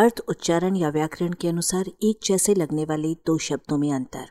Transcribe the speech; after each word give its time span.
अर्थ 0.00 0.20
उच्चारण 0.28 0.76
या 0.76 0.88
व्याकरण 0.88 1.32
के 1.32 1.48
अनुसार 1.48 1.84
एक 2.02 2.18
जैसे 2.24 2.54
लगने 2.54 2.84
वाले 2.84 3.14
दो 3.14 3.38
शब्दों 3.38 3.78
में 3.78 3.92
अंतर। 3.92 4.28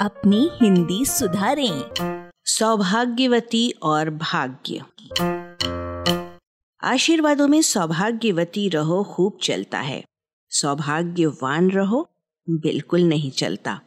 अपनी 0.00 0.50
हिंदी 0.62 1.04
सुधारें। 1.04 1.90
सौभाग्यवती 2.44 3.70
और 3.82 4.10
भाग्य। 4.10 4.82
आशीर्वादों 6.82 7.48
में 7.48 7.62
सौभाग्यवती 7.62 8.68
रहो, 8.68 9.04
खूब 9.04 9.38
चलता 9.42 9.78
है। 9.78 10.04
सौभाग्यवान 10.48 11.70
रहो, 11.70 12.10
बिल्कुल 12.50 13.00
नहीं 13.00 13.30
चलता। 13.30 13.80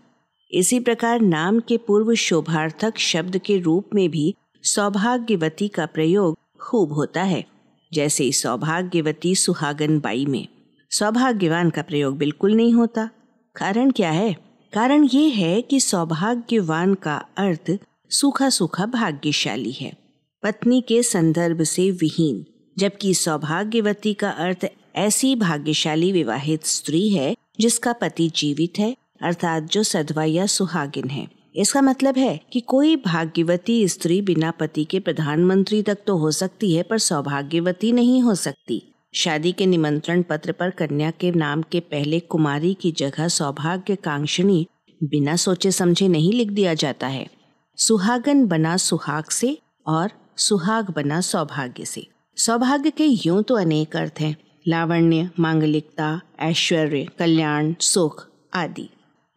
इसी 0.52 0.80
प्रकार 0.80 1.22
नाम 1.22 1.60
के 1.60 1.78
पूर्व 1.78 2.14
शोभार्थक 2.14 2.98
शब्द 2.98 3.38
के 3.38 3.60
रूप 3.60 3.90
में 3.96 4.10
भी 4.10 4.36
सौभाग्यवती 4.64 5.68
का 5.68 5.86
प्रयोग 5.86 6.38
खूब 6.60 6.94
होता 6.94 7.24
है। 7.24 7.51
जैसे 7.94 8.32
सौभाग्यवती 8.32 9.36
सुहागन 9.36 10.00
बाई 10.00 10.26
में। 10.26 10.48
सौभाग्यवान 10.92 11.70
का 11.70 11.82
प्रयोग 11.82 12.18
बिल्कुल 12.18 12.54
नहीं 12.54 12.74
होता। 12.74 13.10
कारण 13.56 13.92
क्या 13.92 14.12
है? 14.12 14.34
कारण 14.74 15.08
ये 15.14 15.30
है 15.30 15.62
कि 15.62 15.80
सौभाग्यवान 15.80 16.94
का 16.94 17.16
अर्थ 17.38 17.80
सूखा 18.10 18.50
सूखा 18.50 18.86
भाग्यशाली 18.86 19.72
है। 19.72 19.94
पत्नी 20.44 20.82
के 20.82 21.04
संदर्भ 21.04 21.64
से 21.64 21.92
विहीन, 21.92 22.46
जबकि 22.78 23.14
सौभाग्यवती 23.14 24.14
का 24.14 24.30
अर्थ 24.30 24.68
ऐसी 24.96 25.36
भाग्यशाली 25.36 26.12
विवाहित 26.12 26.66
स्त्री 26.66 27.10
है 27.10 27.36
जिसका 27.60 27.94
पति 27.94 28.32
जीवित 28.36 28.80
है, 28.80 28.96
अर्थात 29.22 29.64
जो 29.64 29.84
सदवा 29.84 30.24
या 30.24 30.46
सुहागिन 30.46 31.10
है। 31.10 31.41
इसका 31.56 31.82
मतलब 31.82 32.18
है 32.18 32.40
कि 32.54 32.60
कोई 32.60 32.96
भाग्यवती 32.96 33.88
स्त्री 33.88 34.22
बिना 34.22 34.52
पति 34.52 34.86
के 34.86 35.00
प्रधानमंत्री 35.00 35.82
तक 35.82 35.98
तो 36.08 36.18
हो 36.18 36.32
सकती 36.32 36.76
है, 36.76 36.84
पर 36.84 36.98
सौभाग्यवती 36.98 37.92
नहीं 37.92 38.22
हो 38.22 38.36
सकती। 38.36 38.94
शादी 39.14 39.52
के 39.52 39.66
निमंत्रण 39.66 40.22
पत्र 40.22 40.52
पर 40.52 40.70
कन्या 40.70 41.12
के 41.12 41.32
नाम 41.32 41.62
के 41.62 41.80
पहले 41.80 42.20
कुमारी 42.20 42.74
की 42.74 42.92
जगह 42.92 43.28
सौभाग्य 43.28 43.96
कांक्षणी 43.96 44.68
बिना 45.04 45.36
सोचे 45.36 45.72
समझे 45.72 46.08
नहीं 46.08 46.34
लिख 46.34 46.50
दिया 46.50 46.74
जाता 46.74 47.08
है। 47.08 47.28
सुहागन 47.78 48.46
बना 48.46 48.78
सुहाग 48.78 49.24
से 49.24 49.58
और 49.88 50.12
सुहाग 50.38 50.90
बना 50.90 51.22
सौभाग्य 51.22 51.86
से। 51.86 52.08
सौभाग्य 52.38 52.90
के 52.90 53.06
यूँ 53.06 53.44
तो 53.44 53.56
अनेक 53.56 53.96
अर्थ 53.96 54.14
हैं। 54.20 54.36
लावण्य, 54.68 55.30
मांगलिकता, 55.40 56.22
ऐश्वर्य, 56.40 57.08
कल्याण, 57.20 57.74
सुख 57.80 58.28
आदि। 58.54 58.90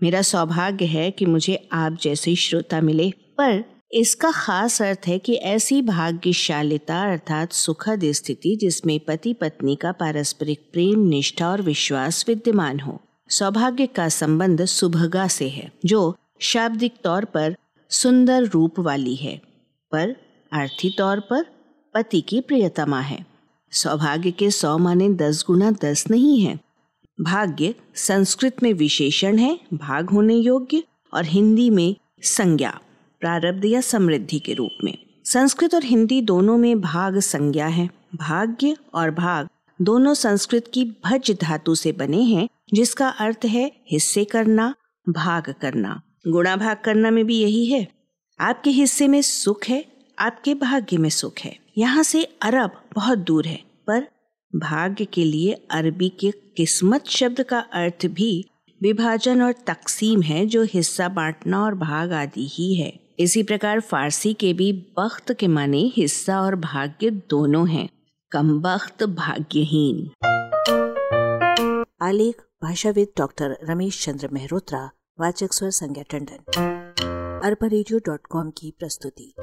मेरा 0.04 0.22
सौभाग्य 0.22 0.84
है 0.84 1.10
कि 1.10 1.26
मुझे 1.26 1.68
आप 1.72 1.96
जैसे 2.02 2.34
श्रोता 2.34 2.80
मिले, 2.80 3.10
पर 3.10 3.64
इसका 3.92 4.30
खास 4.30 4.82
अर्थ 4.82 5.06
है 5.06 5.18
कि 5.18 5.34
ऐसी 5.34 5.82
भाग्यशालिता 5.82 7.12
अर्थात 7.12 7.52
सुखद 7.52 8.00
स्थिति 8.04 8.56
जिसमें 8.56 9.00
पति 9.00 9.32
पत्नी 9.32 9.76
का 9.76 9.92
पारस्परिक 9.92 10.68
प्रेम, 10.72 10.98
निष्ठा 10.98 11.50
और 11.50 11.62
विश्वास 11.62 12.24
विद्यमान 12.28 12.80
हो। 12.80 13.00
सौभाग्य 13.28 13.86
का 13.86 14.08
संबंध 14.08 14.64
सुभगा 14.64 15.26
से 15.28 15.48
है, 15.48 15.70
जो 15.84 16.16
शाब्दिक 16.40 16.94
तौर 17.04 17.24
पर 17.24 17.56
सुंदर 17.90 18.44
रूप 18.44 18.80
वाली 18.80 19.14
है, 19.14 19.40
पर 19.92 20.16
आर्थिक 20.52 20.98
तौर 20.98 21.20
पर 21.20 21.46
पति 21.94 22.20
की 22.20 22.40
प्रियतमा 22.40 23.00
है। 23.00 23.24
सौभाग्य 23.72 24.30
के 24.30 24.50
सौ 24.50 24.78
माने 24.78 25.08
दस 25.08 25.44
गुना 25.46 25.70
दस 25.70 26.04
नहीं 26.10 26.40
है 26.40 26.58
भाग्य 27.20 27.74
संस्कृत 27.94 28.56
में 28.62 28.72
विशेषण 28.72 29.38
है, 29.38 29.60
भाग 29.74 30.10
होने 30.10 30.34
योग्य, 30.34 30.82
और 31.14 31.24
हिंदी 31.24 31.70
में 31.70 31.96
संज्ञा, 32.22 32.80
प्रारब्ध 33.20 33.64
या 33.64 33.80
समृद्धि 33.80 34.38
के 34.38 34.54
रूप 34.54 34.70
में। 34.84 34.98
संस्कृत 35.24 35.74
और 35.74 35.84
हिंदी 35.84 36.20
दोनों 36.20 36.58
में 36.58 36.80
भाग 36.80 37.18
संज्ञा 37.18 37.66
है। 37.66 37.90
भाग्य 38.14 38.76
और 38.94 39.10
भाग 39.10 39.48
दोनों 39.82 40.14
संस्कृत 40.14 40.70
की 40.74 40.84
भज 40.84 41.36
धातु 41.42 41.74
से 41.74 41.92
बने 41.92 42.22
हैं, 42.22 42.48
जिसका 42.74 43.08
अर्थ 43.08 43.44
है 43.44 43.72
हिस्से 43.90 44.24
करना, 44.24 44.74
भाग 45.08 45.54
करना। 45.60 46.02
गुणा 46.28 46.56
भाग 46.56 46.76
करना 46.84 47.10
में 47.10 47.26
भी 47.26 47.38
यही 47.38 47.66
है। 47.66 47.88
आपके 48.40 48.70
हिस्से 48.70 49.08
में 49.08 49.22
सुख 49.22 49.66
है, 49.68 49.84
आपके 50.18 50.54
भाग्य 50.54 50.96
में 50.96 51.10
सुख 51.10 51.34
है। 51.40 51.58
यहाँ 51.78 52.02
से 52.02 52.24
अरब 52.42 52.70
बहुत 52.94 53.18
दूर 53.18 53.46
है, 53.46 53.62
पर 53.86 54.08
भाग्य 54.56 55.04
के 55.04 55.24
लिए 55.24 55.66
अरबी 55.70 56.08
के 56.08 56.30
किस्मत 56.30 57.04
शब्द 57.06 57.42
का 57.42 57.58
अर्थ 57.58 58.06
भी 58.06 58.44
विभाजन 58.82 59.42
और 59.42 59.52
तकसीम 59.52 60.22
है, 60.22 60.46
जो 60.46 60.62
हिस्सा 60.62 61.08
बांटना 61.08 61.64
और 61.64 61.74
भाग 61.74 62.12
आदि 62.12 62.48
ही 62.52 62.74
है। 62.74 63.00
इसी 63.18 63.42
प्रकार 63.42 63.80
फारसी 63.80 64.34
के 64.34 64.52
भी 64.52 64.72
बख्त 64.72 65.32
के 65.32 65.46
माने 65.46 65.92
हिस्सा 65.96 66.40
और 66.40 66.56
भाग्य 66.56 67.10
दोनों 67.10 67.68
हैं। 67.68 67.88
कम 68.32 68.60
बख्त 68.60 69.04
भाग्यहीन। 69.04 70.10
आलेख, 72.02 72.36
भाषाविद 72.62 73.08
डॉक्टर 73.18 73.58
रमेश 73.64 74.04
चंद्र 74.04 74.28
मेहरोत्रा, 74.32 74.90
वाचक 75.20 75.52
स्वर 75.52 75.70
संज्ञा 75.70 76.04
टंडन। 76.10 76.38
अरबा 77.44 78.50
की 78.50 78.74
प्रस्तुति। 78.78 79.34